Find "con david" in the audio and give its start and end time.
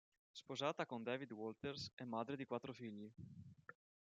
0.87-1.31